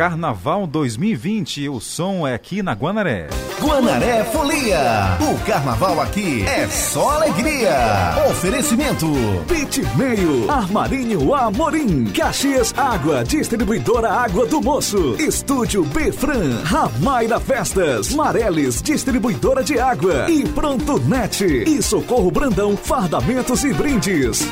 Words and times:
Carnaval 0.00 0.66
2020. 0.66 1.68
O 1.68 1.78
som 1.78 2.26
é 2.26 2.32
aqui 2.32 2.62
na 2.62 2.72
Guanaré. 2.72 3.28
Guanaré 3.60 4.24
Folia. 4.24 5.18
O 5.20 5.38
carnaval 5.44 6.00
aqui 6.00 6.42
é 6.46 6.66
só 6.68 7.16
alegria. 7.16 8.16
Oferecimento: 8.30 9.06
Pit 9.46 9.82
Meio, 9.98 10.50
Armarinho 10.50 11.34
Amorim, 11.34 12.06
Caxias 12.06 12.72
Água, 12.78 13.22
Distribuidora 13.24 14.10
Água 14.10 14.46
do 14.46 14.62
Moço, 14.62 15.16
Estúdio 15.20 15.84
Befran, 15.84 16.62
Ramaira 16.64 17.38
Festas, 17.38 18.14
Mareles, 18.14 18.80
Distribuidora 18.80 19.62
de 19.62 19.78
Água 19.78 20.30
e 20.30 20.48
Pronto 20.48 20.98
Net 20.98 21.44
e 21.44 21.82
Socorro 21.82 22.30
Brandão, 22.30 22.74
Fardamentos 22.74 23.64
e 23.64 23.74
Brindes. 23.74 24.48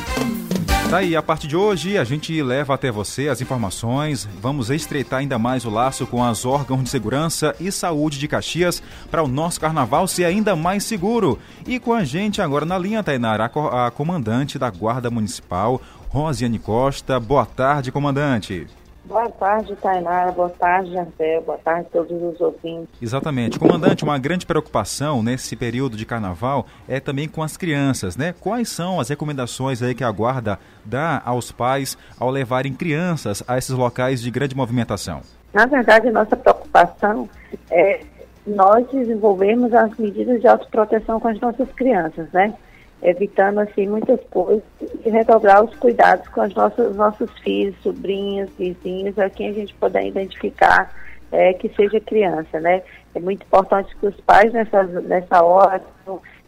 Tá 0.89 0.97
aí, 0.97 1.15
a 1.15 1.21
partir 1.21 1.47
de 1.47 1.55
hoje 1.55 1.99
a 1.99 2.03
gente 2.03 2.41
leva 2.41 2.73
até 2.73 2.89
você 2.89 3.29
as 3.29 3.39
informações, 3.41 4.27
vamos 4.41 4.71
estreitar 4.71 5.19
ainda 5.19 5.37
mais 5.37 5.63
o 5.63 5.69
laço 5.69 6.07
com 6.07 6.23
as 6.23 6.45
órgãos 6.45 6.83
de 6.83 6.89
segurança 6.89 7.55
e 7.59 7.71
saúde 7.71 8.17
de 8.17 8.27
Caxias 8.27 8.81
para 9.11 9.21
o 9.21 9.27
nosso 9.27 9.61
carnaval 9.61 10.07
ser 10.07 10.25
ainda 10.25 10.55
mais 10.55 10.83
seguro. 10.83 11.37
E 11.67 11.79
com 11.79 11.93
a 11.93 12.03
gente 12.03 12.41
agora 12.41 12.65
na 12.65 12.75
linha, 12.75 13.03
Tainara, 13.03 13.45
a 13.45 13.91
comandante 13.91 14.57
da 14.57 14.71
Guarda 14.71 15.11
Municipal, 15.11 15.79
Rosiane 16.09 16.57
Costa. 16.57 17.19
Boa 17.19 17.45
tarde, 17.45 17.91
comandante. 17.91 18.65
Boa 19.05 19.29
tarde, 19.29 19.75
Tainara. 19.77 20.31
Boa 20.31 20.49
tarde, 20.49 20.91
Jardel. 20.91 21.41
Boa 21.41 21.57
tarde 21.57 21.87
a 21.87 21.91
todos 21.91 22.21
os 22.21 22.39
ouvintes. 22.39 22.89
Exatamente. 23.01 23.57
Comandante, 23.57 24.03
uma 24.03 24.19
grande 24.19 24.45
preocupação 24.45 25.23
nesse 25.23 25.55
período 25.55 25.97
de 25.97 26.05
carnaval 26.05 26.65
é 26.87 26.99
também 26.99 27.27
com 27.27 27.41
as 27.41 27.57
crianças, 27.57 28.15
né? 28.15 28.33
Quais 28.39 28.69
são 28.69 28.99
as 28.99 29.09
recomendações 29.09 29.81
aí 29.81 29.95
que 29.95 30.03
a 30.03 30.11
Guarda 30.11 30.59
dá 30.85 31.21
aos 31.25 31.51
pais 31.51 31.97
ao 32.19 32.29
levarem 32.29 32.73
crianças 32.73 33.43
a 33.47 33.57
esses 33.57 33.71
locais 33.71 34.21
de 34.21 34.29
grande 34.29 34.55
movimentação? 34.55 35.21
Na 35.53 35.65
verdade, 35.65 36.11
nossa 36.11 36.35
preocupação 36.35 37.27
é 37.71 38.01
nós 38.45 38.87
desenvolvermos 38.91 39.73
as 39.73 39.95
medidas 39.97 40.39
de 40.41 40.47
autoproteção 40.47 41.19
com 41.19 41.27
as 41.27 41.39
nossas 41.39 41.69
crianças, 41.71 42.27
né? 42.31 42.53
Evitando 43.01 43.59
assim 43.59 43.87
muitas 43.87 44.19
coisas 44.29 44.63
e 45.05 45.09
redobrar 45.09 45.63
os 45.63 45.73
cuidados 45.75 46.27
com 46.29 46.41
os 46.41 46.53
nossos, 46.53 46.95
nossos 46.95 47.31
filhos, 47.39 47.75
sobrinhos, 47.81 48.49
vizinhos, 48.57 49.17
a 49.17 49.29
quem 49.29 49.49
a 49.49 49.53
gente 49.53 49.73
puder 49.75 50.05
identificar 50.05 50.93
é, 51.31 51.53
que 51.53 51.69
seja 51.69 51.99
criança, 51.99 52.59
né? 52.59 52.81
É 53.15 53.19
muito 53.19 53.43
importante 53.43 53.95
que 53.95 54.07
os 54.07 54.19
pais 54.21 54.51
nessa, 54.51 54.83
nessa 54.83 55.43
hora 55.43 55.81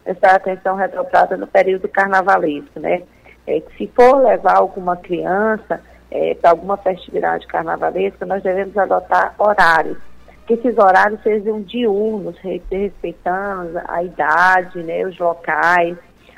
essa 0.04 0.26
atenção 0.28 0.76
redobrada 0.76 1.36
no 1.36 1.46
período 1.46 1.88
carnavalesco, 1.88 2.80
né? 2.80 3.02
É, 3.46 3.60
que 3.60 3.76
se 3.76 3.86
for 3.94 4.16
levar 4.22 4.56
alguma 4.56 4.96
criança 4.96 5.80
é, 6.10 6.34
para 6.34 6.50
alguma 6.50 6.76
festividade 6.76 7.46
carnavalesca, 7.46 8.26
nós 8.26 8.42
devemos 8.42 8.76
adotar 8.76 9.34
horários 9.38 9.98
que 10.46 10.54
esses 10.54 10.76
horários 10.76 11.22
sejam 11.22 11.62
diurnos, 11.62 12.36
respeitando 12.38 13.80
a 13.88 14.02
idade, 14.02 14.82
né, 14.82 15.04
os 15.04 15.16
locais, 15.18 15.96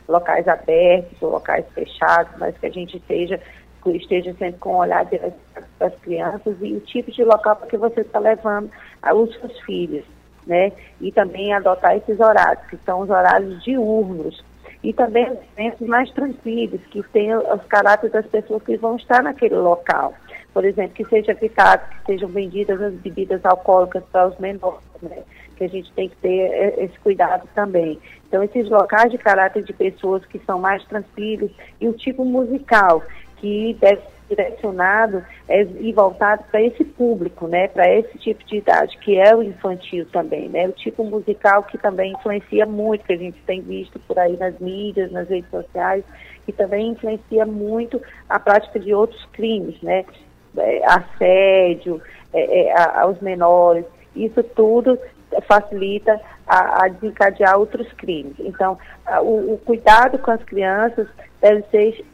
locais 0.09 0.47
abertos 0.47 1.21
ou 1.23 1.31
locais 1.31 1.65
fechados, 1.75 2.33
mas 2.39 2.57
que 2.59 2.67
a 2.67 2.71
gente 2.71 2.97
esteja, 2.97 3.41
esteja 3.87 4.35
sempre 4.35 4.59
com 4.61 4.75
um 4.75 4.79
olhar 4.79 5.07
para 5.07 5.87
as 5.87 5.95
crianças 6.01 6.57
e 6.61 6.75
o 6.75 6.81
tipo 6.81 7.11
de 7.11 7.25
local 7.25 7.57
que 7.69 7.77
você 7.77 8.01
está 8.01 8.19
levando 8.19 8.71
os 9.15 9.35
seus 9.39 9.61
filhos, 9.61 10.05
né? 10.47 10.73
E 11.01 11.13
também 11.13 11.53
adotar 11.53 11.97
esses 11.97 12.19
horários, 12.21 12.65
que 12.67 12.77
são 12.85 13.01
os 13.01 13.11
horários 13.11 13.63
diurnos. 13.63 14.45
E 14.83 14.93
também 14.93 15.27
eventos 15.57 15.87
mais 15.87 16.11
tranquilos, 16.11 16.81
que 16.91 17.03
tenham 17.05 17.41
os 17.55 17.65
caráteres 17.65 18.13
das 18.13 18.27
pessoas 18.27 18.63
que 18.63 18.77
vão 18.77 18.97
estar 18.97 19.23
naquele 19.23 19.57
local. 19.57 20.13
Por 20.55 20.65
exemplo, 20.65 20.95
que 20.95 21.05
seja 21.07 21.33
evitado 21.33 21.83
que 21.91 22.07
sejam 22.07 22.29
vendidas 22.29 22.81
as 22.81 22.95
bebidas 22.95 23.45
alcoólicas 23.45 24.03
para 24.11 24.29
os 24.29 24.39
menores, 24.39 24.81
né? 25.03 25.25
que 25.57 25.65
a 25.65 25.69
gente 25.69 25.93
tem 25.93 26.09
que 26.09 26.17
ter 26.17 26.79
esse 26.79 26.99
cuidado 27.01 27.49
também. 27.55 27.99
Então, 28.29 28.43
esses 28.43 28.69
locais 28.69 29.11
de 29.11 29.19
caráter 29.19 29.63
de 29.63 29.73
pessoas 29.73 30.25
que 30.27 30.39
são 30.41 30.59
mais 30.59 30.85
tranquilos 30.85 31.51
e 31.81 31.89
o 31.89 31.93
tipo 31.93 32.25
musical 32.25 33.03
que 33.37 33.77
deve 33.81 34.01
ser 34.01 34.15
direcionado 34.37 35.23
é, 35.49 35.63
e 35.63 35.93
voltado 35.93 36.45
para 36.51 36.63
esse 36.63 36.83
público, 36.83 37.47
né, 37.47 37.69
para 37.69 37.93
esse 37.93 38.19
tipo 38.19 38.45
de 38.45 38.57
idade, 38.57 38.97
que 38.99 39.19
é 39.19 39.35
o 39.37 39.43
infantil 39.43 40.07
também, 40.07 40.49
né, 40.49 40.67
o 40.67 40.73
tipo 40.73 41.05
musical 41.05 41.63
que 41.65 41.77
também 41.77 42.13
influencia 42.13 42.65
muito, 42.65 43.05
que 43.05 43.13
a 43.13 43.19
gente 43.19 43.41
tem 43.43 43.61
visto 43.61 43.99
por 44.01 44.19
aí 44.19 44.37
nas 44.37 44.59
mídias, 44.59 45.13
nas 45.13 45.29
redes 45.29 45.51
sociais, 45.51 46.05
que 46.47 46.53
também 46.53 46.89
influencia 46.89 47.45
muito 47.45 48.01
a 48.29 48.39
prática 48.41 48.81
de 48.81 48.95
outros 48.95 49.25
crimes, 49.27 49.81
né, 49.83 50.05
é, 50.59 50.83
assédio 50.87 52.01
é, 52.33 52.69
é 52.69 53.01
aos 53.01 53.21
menores, 53.21 53.85
isso 54.15 54.43
tudo 54.43 54.99
facilita 55.49 56.21
a, 56.47 56.85
a 56.85 56.89
desencadear 56.89 57.59
outros 57.59 57.91
crimes. 57.95 58.35
Então, 58.39 58.79
a, 59.07 59.21
o, 59.21 59.55
o, 59.55 59.59
cuidado 59.59 60.19
com 60.19 60.31
as 60.31 60.43
crianças 60.45 61.09
deve 61.41 61.63
ser 61.71 62.05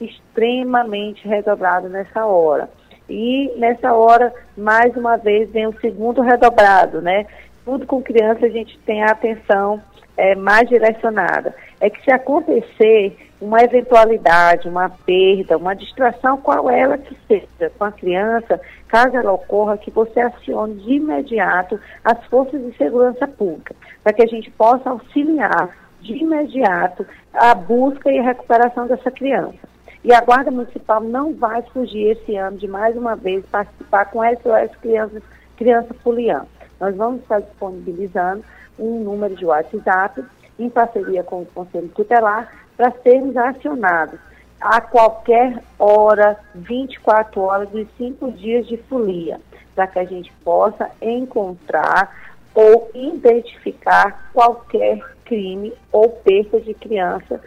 extremamente 0.00 1.26
redobrado 1.26 1.88
nessa 1.88 2.24
hora. 2.24 2.70
E 3.08 3.52
nessa 3.56 3.92
hora, 3.92 4.32
mais 4.56 4.96
uma 4.96 5.16
vez, 5.16 5.50
vem 5.50 5.66
o 5.66 5.80
segundo 5.80 6.22
redobrado, 6.22 7.02
né? 7.02 7.26
Tudo 7.64 7.86
com 7.86 8.02
criança 8.02 8.46
a 8.46 8.48
gente 8.48 8.78
tem 8.80 9.02
a 9.02 9.10
atenção 9.10 9.82
é, 10.16 10.34
mais 10.34 10.68
direcionada. 10.68 11.54
É 11.80 11.90
que 11.90 12.02
se 12.04 12.10
acontecer 12.10 13.16
uma 13.40 13.62
eventualidade, 13.62 14.68
uma 14.68 14.90
perda, 14.90 15.56
uma 15.56 15.74
distração, 15.74 16.36
qual 16.36 16.68
ela 16.68 16.98
que 16.98 17.16
seja, 17.26 17.70
com 17.78 17.84
a 17.84 17.92
criança, 17.92 18.60
caso 18.86 19.16
ela 19.16 19.32
ocorra, 19.32 19.78
que 19.78 19.90
você 19.90 20.20
acione 20.20 20.74
de 20.74 20.94
imediato 20.94 21.80
as 22.04 22.22
forças 22.26 22.60
de 22.60 22.76
segurança 22.76 23.26
pública, 23.26 23.74
para 24.02 24.12
que 24.12 24.22
a 24.22 24.26
gente 24.26 24.50
possa 24.50 24.90
auxiliar 24.90 25.74
de 26.02 26.14
imediato 26.14 27.06
a 27.32 27.54
busca 27.54 28.10
e 28.10 28.18
a 28.18 28.22
recuperação 28.22 28.86
dessa 28.86 29.10
criança. 29.10 29.70
E 30.02 30.12
a 30.12 30.20
Guarda 30.20 30.50
Municipal 30.50 31.00
não 31.00 31.34
vai 31.34 31.62
fugir 31.62 32.12
esse 32.12 32.34
ano 32.36 32.56
de 32.56 32.66
mais 32.66 32.96
uma 32.96 33.14
vez 33.16 33.44
participar 33.46 34.06
com 34.06 34.20
SOS 34.22 34.74
Crianças, 34.80 35.22
Criança 35.56 35.94
Fulian. 36.02 36.46
Nós 36.78 36.96
vamos 36.96 37.20
estar 37.20 37.40
disponibilizando 37.40 38.42
um 38.78 39.00
número 39.00 39.36
de 39.36 39.44
WhatsApp 39.44 40.24
em 40.58 40.70
parceria 40.70 41.22
com 41.22 41.42
o 41.42 41.46
Conselho 41.46 41.88
Tutelar 41.88 42.59
para 42.80 42.92
sermos 43.02 43.36
acionados 43.36 44.18
a 44.58 44.80
qualquer 44.80 45.62
hora, 45.78 46.38
24 46.54 47.38
horas 47.38 47.68
e 47.74 47.86
5 47.98 48.32
dias 48.32 48.66
de 48.66 48.78
folia, 48.78 49.38
para 49.74 49.86
que 49.86 49.98
a 49.98 50.04
gente 50.06 50.32
possa 50.42 50.90
encontrar 51.02 52.38
ou 52.54 52.90
identificar 52.94 54.30
qualquer 54.32 54.98
crime 55.26 55.74
ou 55.92 56.08
perda 56.08 56.58
de 56.58 56.72
criança 56.72 57.38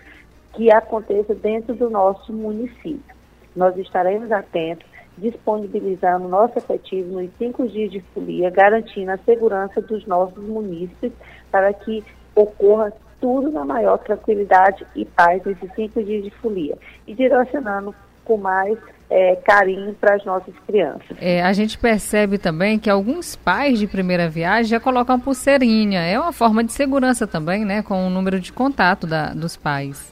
que 0.53 0.71
aconteça 0.71 1.33
dentro 1.33 1.73
do 1.73 1.89
nosso 1.89 2.31
município. 2.31 3.15
Nós 3.55 3.75
estaremos 3.77 4.31
atentos, 4.31 4.85
disponibilizando 5.17 6.27
nosso 6.27 6.59
efetivo 6.59 7.19
nos 7.19 7.31
cinco 7.39 7.67
dias 7.67 7.91
de 7.91 8.01
folia, 8.13 8.51
garantindo 8.51 9.09
a 9.09 9.17
segurança 9.17 9.81
dos 9.81 10.05
nossos 10.05 10.43
munícipes 10.43 11.11
para 11.51 11.73
que 11.73 12.03
ocorra 12.35 12.93
tudo 13.23 13.49
na 13.49 13.63
maior 13.63 13.97
tranquilidade 13.99 14.85
e 14.93 15.05
paz 15.05 15.41
nesses 15.45 15.73
cinco 15.75 16.03
dias 16.03 16.25
de 16.25 16.29
folia. 16.29 16.77
E 17.07 17.15
direcionando 17.15 17.95
com 18.25 18.35
mais 18.35 18.77
é, 19.09 19.37
carinho 19.37 19.93
para 19.93 20.15
as 20.15 20.25
nossas 20.25 20.53
crianças. 20.67 21.15
É, 21.21 21.41
a 21.41 21.53
gente 21.53 21.77
percebe 21.77 22.37
também 22.37 22.77
que 22.77 22.89
alguns 22.89 23.33
pais 23.37 23.79
de 23.79 23.87
primeira 23.87 24.27
viagem 24.27 24.65
já 24.65 24.77
colocam 24.77 25.17
pulseirinha. 25.17 26.01
É 26.01 26.19
uma 26.19 26.33
forma 26.33 26.65
de 26.65 26.73
segurança 26.73 27.25
também, 27.25 27.63
né? 27.63 27.81
Com 27.81 28.05
o 28.05 28.09
número 28.09 28.41
de 28.41 28.51
contato 28.51 29.07
da, 29.07 29.33
dos 29.33 29.55
pais. 29.55 30.11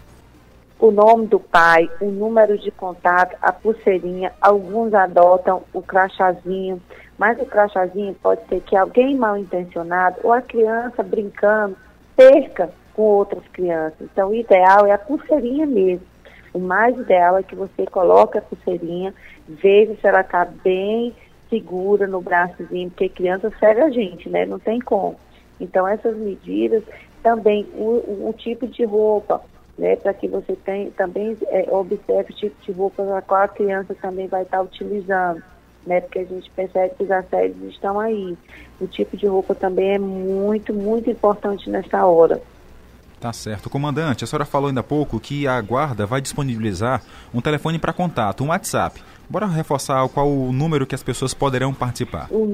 O 0.80 0.90
nome 0.90 1.28
do 1.28 1.40
pai, 1.40 1.90
o 2.00 2.06
número 2.06 2.58
de 2.58 2.72
contato, 2.72 3.36
a 3.42 3.52
pulseirinha, 3.52 4.32
alguns 4.40 4.94
adotam 4.94 5.64
o 5.74 5.82
crachazinho, 5.82 6.82
mas 7.18 7.38
o 7.42 7.46
crachazinho 7.46 8.16
pode 8.24 8.47
ser 8.47 8.62
que 8.62 8.78
alguém 8.78 9.18
mal 9.18 9.38
intencionado 9.38 10.16
ou 10.24 10.32
a 10.32 10.41
criança 10.41 11.03
brincando 11.03 11.76
perca 12.16 12.72
com 12.93 13.02
outras 13.02 13.43
crianças. 13.52 13.99
Então, 14.02 14.29
o 14.29 14.35
ideal 14.35 14.85
é 14.85 14.91
a 14.91 14.97
pulseirinha 14.97 15.66
mesmo. 15.66 16.05
O 16.53 16.59
mais 16.59 16.97
ideal 16.97 17.38
é 17.38 17.43
que 17.43 17.55
você 17.55 17.85
coloque 17.85 18.38
a 18.38 18.41
pulseirinha, 18.41 19.14
veja 19.47 19.96
se 19.96 20.08
ela 20.08 20.22
está 20.22 20.46
bem 20.46 21.14
segura 21.49 22.08
no 22.08 22.22
braçozinho, 22.22 22.90
porque 22.90 23.09
criança 23.09 23.52
segue 23.59 23.82
a 23.82 23.90
gente, 23.90 24.29
né? 24.29 24.46
Não 24.46 24.59
tem 24.59 24.79
como. 24.79 25.16
Então, 25.59 25.88
essas 25.88 26.16
medidas, 26.17 26.84
também 27.22 27.67
o, 27.76 28.28
o 28.29 28.34
tipo 28.38 28.67
de 28.67 28.84
roupa, 28.84 29.41
né? 29.78 29.96
Para 29.96 30.14
que 30.14 30.28
você 30.28 30.55
tem, 30.55 30.91
também 30.91 31.37
é, 31.47 31.67
observe 31.72 32.34
o 32.34 32.35
tipo 32.35 32.55
de 32.64 32.72
roupa 32.72 33.17
a 33.17 33.22
qual 33.22 33.44
a 33.44 33.47
criança 33.47 33.96
também 34.02 34.28
vai 34.28 34.44
estar 34.44 34.58
tá 34.58 34.64
utilizando. 34.64 35.41
Né, 35.84 35.99
porque 35.99 36.20
a 36.20 36.26
gente 36.26 36.47
percebe 36.52 36.94
que 36.96 37.03
os 37.03 37.09
assédios 37.09 37.73
estão 37.73 37.99
aí. 37.99 38.37
O 38.79 38.85
tipo 38.85 39.17
de 39.17 39.26
roupa 39.26 39.55
também 39.55 39.96
é 39.96 39.97
muito, 39.97 40.72
muito 40.72 41.09
importante 41.09 41.67
nessa 41.72 42.05
hora. 42.05 42.40
Tá 43.22 43.32
certo. 43.32 43.70
Comandante, 43.70 44.23
a 44.23 44.28
senhora 44.28 44.46
falou 44.46 44.70
ainda 44.70 44.79
há 44.79 44.84
pouco 44.84 45.20
que 45.20 45.47
a 45.47 45.62
guarda 45.62 46.08
vai 46.08 46.20
disponibilizar 46.20 47.03
um 47.32 47.40
telefone 47.40 47.78
para 47.78 47.94
contato, 47.94 48.44
um 48.44 48.47
WhatsApp. 48.47 49.03
Bora 49.32 49.47
reforçar 49.47 50.08
qual 50.09 50.29
o 50.29 50.52
número 50.52 50.85
que 50.85 50.94
as 50.94 51.02
pessoas 51.02 51.34
poderão 51.34 51.73
participar. 51.73 52.28
O 52.29 52.46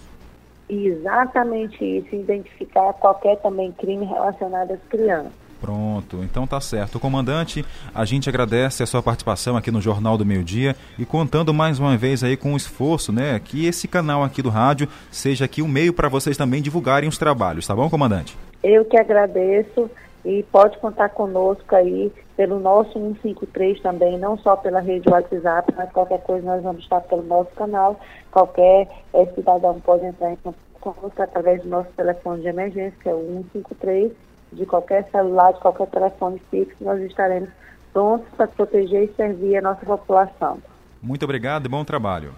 Exatamente 0.69 1.83
isso, 1.83 2.15
identificar 2.15 2.93
qualquer 2.93 3.37
também 3.37 3.71
crime 3.73 4.05
relacionado 4.05 4.71
às 4.71 4.79
crianças. 4.89 5.43
Pronto, 5.63 6.21
então 6.23 6.45
tá 6.45 6.59
certo. 6.59 6.99
Comandante, 6.99 7.63
a 7.95 8.03
gente 8.03 8.27
agradece 8.27 8.83
a 8.83 8.85
sua 8.85 9.01
participação 9.01 9.55
aqui 9.55 9.71
no 9.71 9.79
Jornal 9.79 10.17
do 10.17 10.25
Meio 10.25 10.43
Dia 10.43 10.75
e 10.99 11.05
contando 11.05 11.53
mais 11.53 11.79
uma 11.79 11.95
vez 11.95 12.21
aí 12.21 12.35
com 12.35 12.53
o 12.53 12.57
esforço, 12.57 13.13
né, 13.13 13.39
que 13.39 13.65
esse 13.65 13.87
canal 13.87 14.23
aqui 14.23 14.41
do 14.41 14.49
rádio 14.49 14.89
seja 15.09 15.45
aqui 15.45 15.61
um 15.61 15.67
meio 15.67 15.93
para 15.93 16.09
vocês 16.09 16.35
também 16.35 16.61
divulgarem 16.61 17.07
os 17.07 17.17
trabalhos, 17.17 17.65
tá 17.65 17.73
bom, 17.73 17.89
comandante? 17.89 18.37
Eu 18.61 18.83
que 18.83 18.97
agradeço 18.97 19.89
e 20.25 20.43
pode 20.43 20.77
contar 20.77 21.09
conosco 21.09 21.75
aí 21.75 22.11
pelo 22.35 22.59
nosso 22.59 22.93
153 22.93 23.81
também, 23.81 24.17
não 24.17 24.37
só 24.37 24.55
pela 24.55 24.79
rede 24.79 25.09
WhatsApp, 25.09 25.73
mas 25.75 25.91
qualquer 25.91 26.21
coisa 26.23 26.45
nós 26.45 26.63
vamos 26.63 26.83
estar 26.83 27.01
pelo 27.01 27.23
nosso 27.23 27.51
canal. 27.51 27.99
Qualquer 28.31 28.87
é, 29.13 29.25
cidadão 29.27 29.79
pode 29.81 30.05
entrar 30.05 30.31
em 30.31 30.35
contato 30.37 30.63
conosco 30.79 31.21
através 31.21 31.61
do 31.61 31.69
nosso 31.69 31.89
telefone 31.91 32.41
de 32.41 32.47
emergência, 32.47 32.97
que 33.01 33.09
é 33.09 33.13
o 33.13 33.45
153 33.53 34.11
de 34.51 34.65
qualquer 34.65 35.09
celular, 35.11 35.53
de 35.53 35.59
qualquer 35.59 35.87
telefone 35.87 36.41
fixo, 36.51 36.83
nós 36.83 37.01
estaremos 37.01 37.49
prontos 37.91 38.27
para 38.35 38.47
proteger 38.47 39.03
e 39.03 39.13
servir 39.15 39.57
a 39.57 39.61
nossa 39.61 39.85
população. 39.85 40.59
Muito 41.01 41.23
obrigado 41.23 41.65
e 41.65 41.69
bom 41.69 41.83
trabalho. 41.83 42.33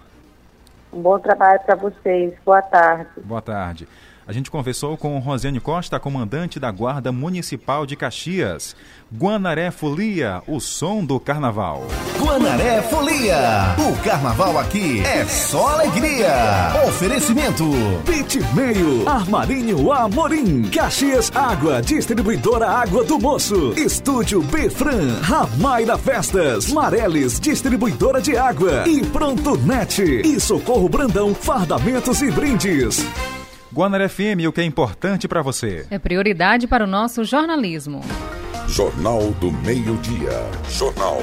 Um 0.92 1.00
bom 1.00 1.18
trabalho 1.18 1.60
para 1.60 1.74
vocês. 1.74 2.34
Boa 2.44 2.62
tarde. 2.62 3.10
Boa 3.22 3.42
tarde. 3.42 3.88
A 4.28 4.32
gente 4.32 4.50
conversou 4.50 4.96
com 4.96 5.16
Rosiane 5.20 5.60
Costa, 5.60 6.00
comandante 6.00 6.58
da 6.58 6.68
Guarda 6.68 7.12
Municipal 7.12 7.86
de 7.86 7.94
Caxias. 7.94 8.74
Guanaré 9.16 9.70
Folia, 9.70 10.42
o 10.48 10.58
som 10.58 11.04
do 11.04 11.20
carnaval. 11.20 11.86
Guanaré 12.18 12.82
Folia, 12.82 13.76
o 13.78 13.96
carnaval 14.02 14.58
aqui 14.58 15.00
é 15.06 15.24
só 15.26 15.74
alegria. 15.74 16.72
Oferecimento: 16.88 17.64
Pit 18.04 18.40
Meio, 18.52 19.08
Armarinho 19.08 19.92
Amorim, 19.92 20.64
Caxias 20.70 21.30
Água, 21.32 21.80
distribuidora 21.80 22.66
Água 22.68 23.04
do 23.04 23.20
Moço, 23.20 23.74
Estúdio 23.78 24.42
Befran, 24.42 25.20
Ramaira 25.22 25.96
Festas, 25.96 26.72
Mareles, 26.72 27.38
distribuidora 27.38 28.20
de 28.20 28.36
água 28.36 28.88
e 28.88 29.06
Pronto 29.06 29.56
Net 29.56 30.02
e 30.02 30.40
Socorro 30.40 30.88
Brandão, 30.88 31.32
fardamentos 31.32 32.20
e 32.22 32.30
brindes. 32.32 33.06
Guanar 33.76 34.08
FM, 34.08 34.48
o 34.48 34.52
que 34.52 34.62
é 34.62 34.64
importante 34.64 35.28
para 35.28 35.42
você. 35.42 35.86
É 35.90 35.98
prioridade 35.98 36.66
para 36.66 36.84
o 36.84 36.86
nosso 36.86 37.22
jornalismo. 37.24 38.00
Jornal 38.66 39.32
do 39.32 39.52
Meio-Dia. 39.52 40.32
Jornal 40.70 41.18